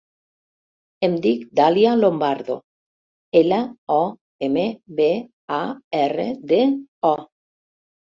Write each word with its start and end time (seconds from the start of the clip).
Em 1.07 1.17
dic 1.25 1.43
Dàlia 1.59 1.91
Lombardo: 1.99 2.57
ela, 3.43 3.61
o, 3.99 4.01
ema, 4.51 4.67
be, 5.03 5.09
a, 5.63 5.63
erra, 6.05 6.31
de, 6.55 6.65
o. 7.17 7.17